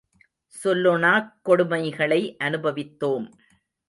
[0.63, 3.27] சொல்லொணாக் கொடுமைகளை அனுபவித்தோம்.